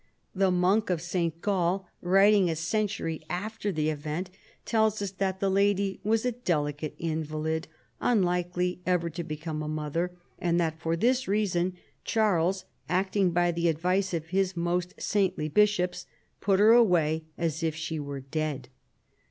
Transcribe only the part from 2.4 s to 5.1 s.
a century after the event, tells